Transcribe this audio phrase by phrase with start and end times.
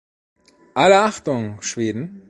[0.73, 2.19] Alle Achtung, Schweden!